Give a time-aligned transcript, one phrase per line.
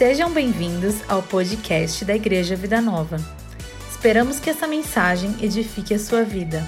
[0.00, 3.18] Sejam bem-vindos ao podcast da Igreja Vida Nova.
[3.90, 6.64] Esperamos que essa mensagem edifique a sua vida.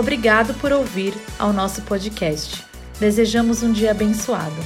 [0.00, 2.64] Obrigado por ouvir ao nosso podcast.
[2.98, 4.56] Desejamos um dia abençoado.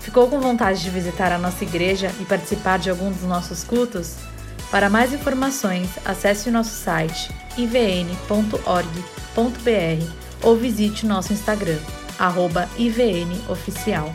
[0.00, 4.14] Ficou com vontade de visitar a nossa igreja e participar de algum dos nossos cultos?
[4.70, 8.56] Para mais informações, acesse o nosso site ivn.org.br
[10.42, 11.78] ou visite o nosso Instagram,
[12.78, 14.10] ivnoficial.